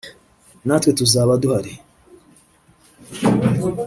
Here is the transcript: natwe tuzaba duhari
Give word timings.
natwe 0.65 0.91
tuzaba 0.99 1.33
duhari 1.41 1.73